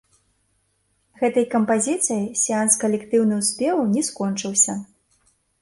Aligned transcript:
Гэтай 1.19 1.45
кампазіцыяй 1.51 2.23
сеанс 2.45 2.73
калектыўных 2.85 3.47
спеваў 3.51 3.85
не 3.93 4.01
скончыўся. 4.09 4.73